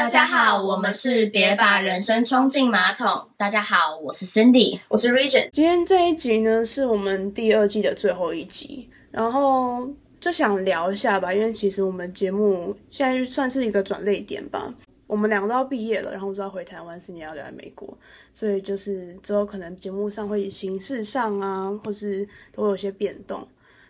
[0.00, 3.28] 大家好，我们是别把人生冲进马桶。
[3.36, 5.50] 大家好，我是 Cindy，我是 Region。
[5.52, 9.86] 今天这一集呢，是我们第二季的最后一集，然后
[10.18, 14.72] 就想聊一下吧，因为其实我们节目现在算是一个转类点吧。
[15.06, 17.86] 我们两个都要毕业了，然后我知道回台湾是你要留在美国，
[18.32, 23.46] 所以就是之后可能节目上会形式上啊，或是都会有些变动，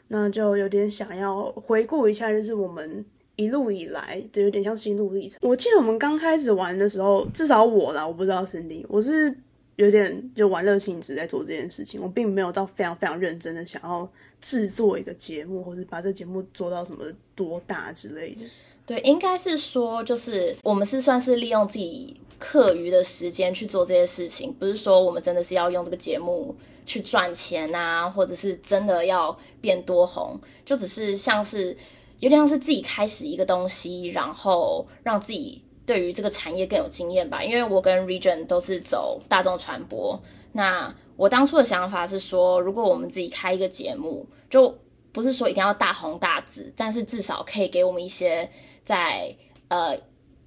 [0.09, 3.05] 那就有点想要回顾一下，就是我们。
[3.41, 5.39] 一路以来的有点像心路历程。
[5.41, 9.35] 我记得我们刚开始玩的时候，至少我啦，我不知道 Cindy，我是
[9.77, 14.07] 有点就玩乐性质在做这件事情，我并没有到非常非常认真的想要
[14.43, 18.43] 制作一个节目，或是把这节目做到什么多大之类的。
[18.85, 31.75] 对，应该是说，就是我们是算是利用自己课余的时间去做这些事情，不是说我们真的是要用这个节目去赚钱啊，或者是真的要变多红，就只是像是。
[32.21, 37.43] 有点像是自己开始一个东西，然后让自己对于这个产业更有经验吧。
[37.43, 40.21] 因为我跟 Region 都是走大众传播，
[40.53, 44.75] 那我当初的想法是说，如果我们自己开一个节目，就
[45.13, 48.49] 不是说一定要大红大紫，但是至少可以给我们一些
[48.85, 49.35] 在
[49.69, 49.97] 呃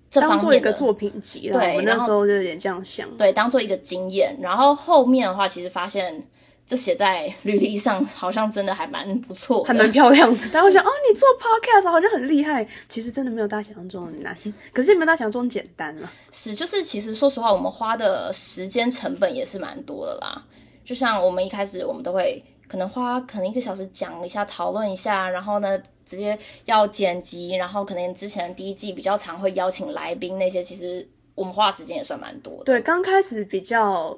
[0.09, 1.49] 这方面的一个作品集。
[1.51, 4.37] 对，我那时候就有点这样想，对，当做一个经验。
[4.39, 6.27] 然后后面的话，其实发现。
[6.65, 10.37] 这写在履历上，好像真的还蛮不错，还蛮漂亮的。
[10.45, 14.35] 大家会想，哦，你做 podcast 好像很厉害，其实真的没有大家想象中的难，
[14.71, 16.09] 可是也没有大家想象中简单了。
[16.31, 20.41] 是，就是其实说实话，我们花的时间成本也是蛮多的啦。
[20.85, 32.63] 就像我们一开始，我们都会可能花可能一个小时讲一下，讨论一下，然后呢，直接要剪辑，然后可能之前第一季比较常会邀请来宾那些，其实我们花的时间也算蛮多的。
[32.63, 34.17] 对，刚开始比较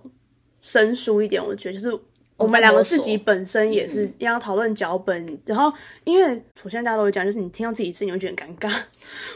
[0.61, 1.99] 生疏一点，我觉得就是。
[2.38, 5.72] 我们两个自己本身也是要讨论脚本，然后
[6.03, 8.83] 因为我现在大家都会讲，就是你听到自己声音会觉得很尴尬，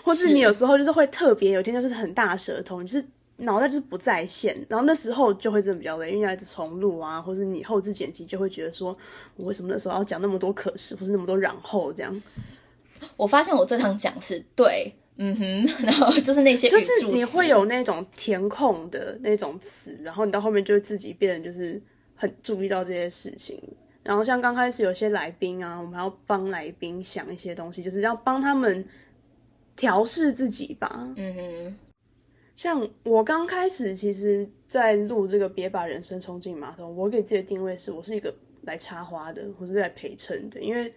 [0.03, 3.05] 或是你有时候就是会特别有天就是很大舌头，就是
[3.37, 8.93] 脑袋就是不在线，然后那时候就会真的比较累，因为要一直重录啊，或是你后置剪辑就会觉得说，
[9.37, 12.21] 我为什么那时候要讲那么多可是，或是那么多然后这样？
[13.15, 21.81] 我发现我最常讲是对，嗯哼， 然后就是那些就是你会有那种填空的那种词，然后你到后面就会自己变得就是。
[22.19, 23.57] 很注意到这些事情，
[24.03, 28.85] 然后像刚开始有些来宾啊，我们要帮来宾想一些东西，就是要帮他们
[29.77, 31.07] 调试自己吧。
[31.15, 31.77] 嗯哼，
[32.57, 40.93] 像我刚开始其实，在录这个别把人生冲进马桶，我给自己的定位是我是一个来插花的，或是来陪衬的，因为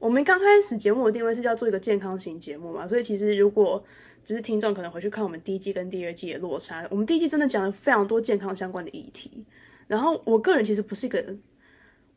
[0.00, 3.80] 我们刚开始节目的定位是叫做一个健康型节目嘛，所以其实如果
[4.24, 9.44] 只是听众可能回去看我们第一季跟第二季的落差，我们第一季真的讲了非常多健康相关的议题。
[9.88, 11.24] 然后我个人其实不是一个，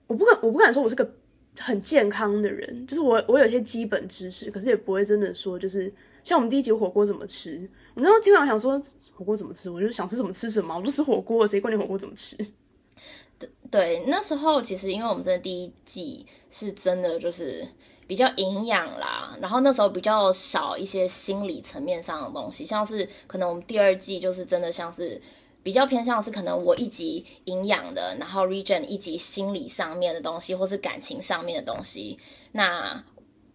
[0.05, 1.15] 我不敢我不敢说我是个
[1.57, 8.79] 很健康的人，就是我我有一些基本知识，可是也不会真的说就是像我们第一集火锅怎么吃，我那时候经常想说
[9.13, 12.35] 火锅怎么吃，我就想吃什么吃什么，我就吃火锅，谁管你火锅怎么吃？
[13.39, 17.65] 对 对，那时候其实因为我们真的第一季是真的就是
[18.05, 25.21] 比较营养啦，然后那时候比较少一些心理层面上的东西，像是可能我们第二季就是真的像是。
[25.63, 32.17] 比较偏向是可能我一集营养的，然后 region 一集心理上面的东西，或是感情上面的东西。
[32.51, 33.03] 那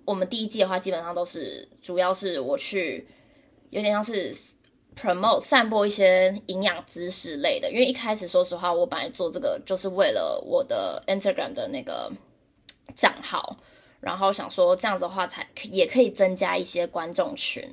[0.05, 3.09] 我们第一季的话，基本上都是主要是我去
[3.71, 4.33] 有点像是
[4.95, 7.69] promote 散播一些营养知识类的。
[7.73, 12.13] 因为一开始说实话，我本来做这个就是为了我的 Instagram 的那个
[12.95, 13.57] 账号，
[13.99, 17.69] 然后想说这样子的话才也可以增加一些观众群。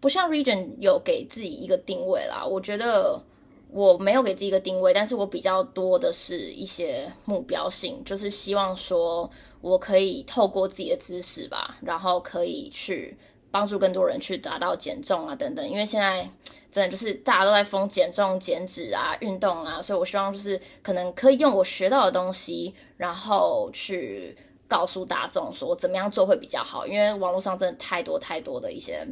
[0.00, 3.22] 不像 region 有给自己一个定位啦，我觉得。
[3.70, 9.28] 我没有给自己一个定位，但是我比较多的是一些目标性，就是希望说
[9.60, 13.16] 我可以透过自己的知识吧，然后可以去
[13.50, 15.68] 帮助更多人去达到减重啊等等。
[15.68, 16.22] 因为现在
[16.70, 24.36] 真的就是大家都在疯减重、减脂啊、运动啊，所以我希望就是可能可以用我学到的东西，然后去
[24.68, 26.86] 告诉大众说怎么样做会比较好。
[26.86, 29.04] 因为网络上真的太多太多的一些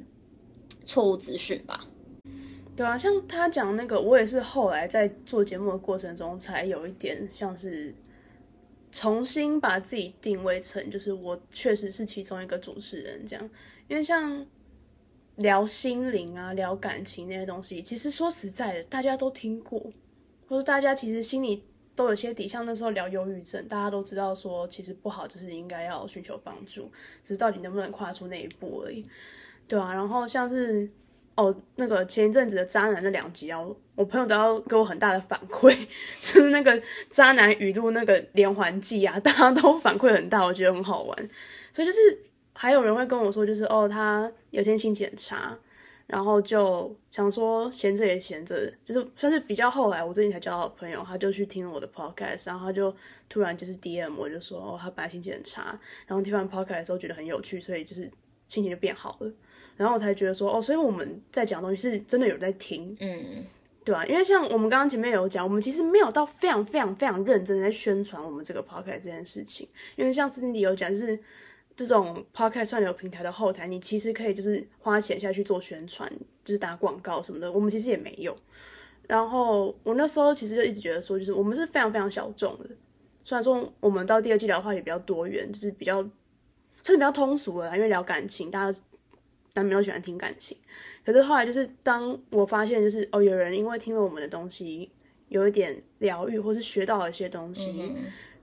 [0.87, 1.85] 错误资讯吧。
[2.75, 7.95] 对啊，像他讲那个，我也是后来在做节目的过程中，才有一点像是
[8.91, 13.51] 重新把自己定位成，就是我确实是其中一个主持人这样。
[13.89, 14.47] 因为像
[15.37, 19.79] 聊心灵啊、聊感情那些东西，其实说实在的，大家都听过，
[20.49, 21.63] 或者大家其实心里
[21.95, 22.49] 都有些底。
[22.49, 26.91] 像那时候聊忧郁症，大家都知道说其实不好，就是应该要寻求帮助，
[27.23, 29.07] 只是到底能不能跨出那一步而已。
[29.69, 30.91] 对啊，然后像是。
[31.35, 33.59] 哦，那个前一阵子的渣男那两集啊，
[33.95, 35.75] 我朋友都要给我很大的反馈，
[36.21, 41.31] 就是那个渣男语录那个连环计啊，大家都反馈很大，我觉得很好玩。
[41.73, 41.99] 所以就是
[42.53, 45.59] 还有人会跟我说，就是哦，他有天心情很差，
[46.07, 52.95] 然后就想说闲着也闲着，就是算是比较后来我最近才交到的朋友，他就去听了我的 podcast，然后他就
[53.31, 58.11] 突然就是 DM 我就说哦，他本来心情很差，然后听完 podcast 的时候觉得很有趣，所以就是
[58.53, 59.33] 心情就变好了。
[59.79, 63.43] 然后我才觉得说哦，所以我们在讲的东西是真的有在听，嗯，
[63.83, 69.67] 对啊，因为像我们刚刚前面有讲，我们其实没有到非常非常非常认真的在宣传我们这个 podcast 这件事情，
[69.97, 71.19] 因为像 Cindy 有讲，就是
[71.75, 76.07] 这种 podcast 串流平台的后台，你其实可以就是花钱下去做宣传，
[76.45, 78.37] 就是打广告什么的，我们其实也没有。
[79.09, 82.67] 然后我那时候其实就一直觉得说，就是我们是非常非常小众的，
[83.25, 86.07] 虽然说我们到第二季聊的话题比较多元，就是比较
[86.83, 88.79] 算是比较通俗的啦，因为聊感情，大家。
[89.55, 90.57] 但没有喜欢听感情，
[91.05, 94.91] 可是后来就是当我发现，就是哦，有人因为听了我们的东西，
[95.29, 97.93] 有一点疗愈，或是学到了一些东西。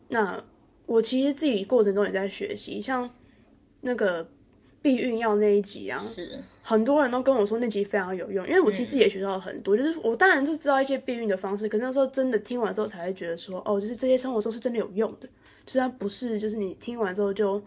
[0.09, 0.39] 那
[0.85, 3.09] 我其实自己过程中也在学习，像
[3.81, 4.29] 那个
[4.83, 9.75] 避孕药那一集啊，是很多人都跟我说那集非常有用，因为我其实自己也学到了很多。
[9.75, 15.27] 就是我当然就知道一些避孕的方式，可是那时候真的听完之后才会觉得说，哦，就是这些生活中是真的有用的，
[15.65, 17.59] 就是它不是就是你听完之后就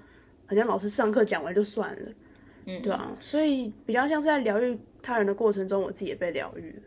[0.53, 2.09] 好像老师上课讲完就算了。
[2.67, 6.83] 嗯，对啊，所以比较像是在疗愈他人的过程中，我自己也被疗愈了。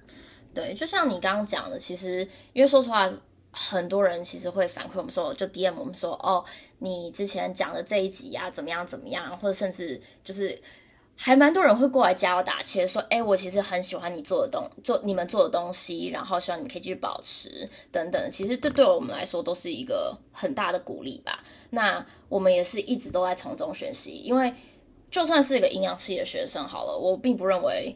[0.53, 2.19] 对，就像你刚刚讲的，其实
[2.53, 3.09] 因为说实话，
[3.51, 6.45] 很多人其实会反馈我们说，就 DM 我们说，哦，
[6.79, 10.57] 你之前讲的这一集呀，怎么样怎么样，或者甚至就是
[11.15, 18.29] 还蛮多人会过来加我打气，说，哎，我其实很喜欢你做的东做你们做的东西，然后希望你们可以继续保持等等。
[18.29, 21.43] 其实这对我们来说都是一个很大的鼓励吧。
[21.69, 24.53] 那我们也是一直都在从中学习，因为。
[25.11, 27.95] 就算是一个营养系的学生好了，我并不认为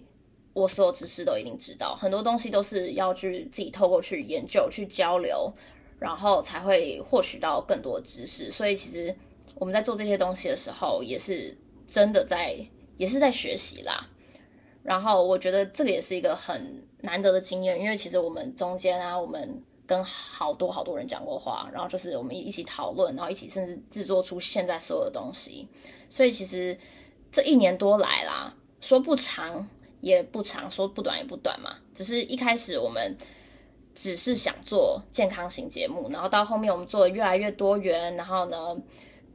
[0.53, 5.51] 我所有知识都一定知道，很多东西都是要去自己透过去研究、去交流，
[5.99, 8.49] 然后才会获取到更多知识。
[8.49, 9.13] 所以其实
[9.55, 12.55] 我们在做这些东西的时候，也是真的在，
[12.99, 14.07] 也是在学习啦。
[14.83, 25.67] 然后我觉得这个也是一个很难得的经验，因为其实我们中间啊，我们跟好多好多人讲过话，然后就是我们一起讨论，然后一起甚至制作出现在所有的东西。
[26.09, 26.77] 所以其实。
[27.31, 29.69] 这一年多来啦，说不长
[30.01, 31.77] 也不长，说不短也不短嘛。
[31.93, 33.15] 只是一开始我们
[33.93, 38.75] 只是想做健康型节目，然后到后面我们做的越来越多元，然后呢，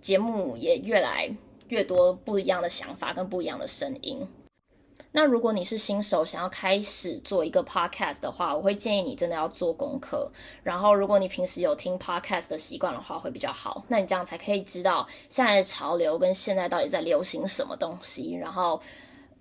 [0.01, 1.33] 节目也越来
[1.69, 4.27] 越多不一样的想法跟不一样的声音。
[5.17, 10.29] 那如果你是新手，想要开始做一个 podcast 的话，我会建议你真的要做功课。
[10.65, 13.85] 然后，如果你平时有听 podcast 的习惯的话，会比较好。
[13.87, 18.35] 那你这样才可以知道现在的潮流跟现在到底在流行什么东西。
[18.35, 18.81] 然后，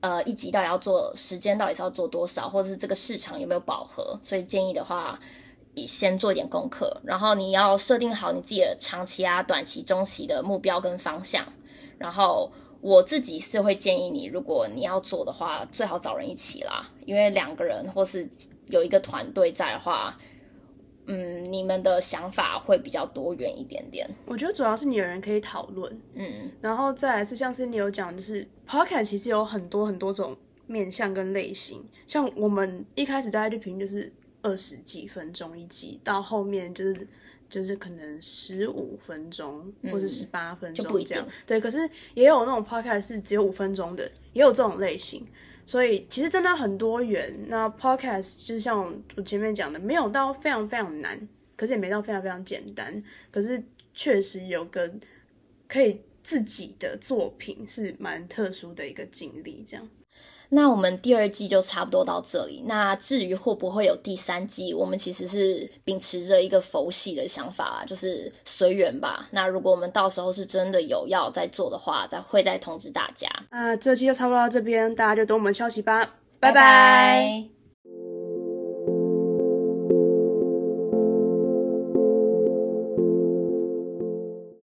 [0.02, 4.20] 呃，一集到底要做时间到底是要做多少，或者是这个市场有没有饱和。
[4.22, 5.20] 所以建议的话，
[5.74, 7.02] 你先做一点功课。
[7.04, 11.44] 然后你要设定好你自己的长期啊、短期、中期的目标跟方向。
[12.04, 12.52] 然后。
[12.84, 18.30] 我自己是会建议你，如果你要做的话，最好找人一起啦，因为两个人或是
[18.66, 20.18] 有一个团队在的话，
[21.06, 24.06] 嗯，你们的想法会比较多元一点点。
[24.26, 30.36] 我觉得主要是你有人可以讨论，嗯，然后再来是像是你有讲，就是 podcast 其实有很多很多种
[30.68, 34.12] 面向跟类型，像我们一开始在绿屏就是
[34.42, 37.08] 二十几分钟一集，到后面就是。
[37.54, 41.62] 就是可能十五分钟，或者十八分钟这样，对。
[41.62, 45.24] 可是也有那种 podcast 是只有五分钟的，也有这种类型。
[45.64, 47.32] 所以其实真的很多元。
[47.48, 53.04] 那 podcast 就是像我前面讲的，没有到非常非常难，可是也没到非常非常简单。
[53.30, 54.92] 可是确实有个
[55.68, 59.88] 可以自己的作品，是蛮特殊的一个经历，这样。
[60.54, 62.64] 那我们第二季就差不多到这里。
[62.66, 69.28] 那至于会不会有第三季，我们其实是秉持着一个佛系的想法，就是随缘吧。
[69.32, 73.28] 那如果我们到时候是真的有要再做的话，再会再通知大家。
[73.52, 76.16] 那这期就差不多到这边，大家就等我们消息吧。
[76.40, 77.63] 拜拜。